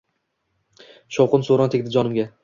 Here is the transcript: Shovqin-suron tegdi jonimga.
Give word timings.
Shovqin-suron 1.17 1.73
tegdi 1.75 1.93
jonimga. 1.97 2.27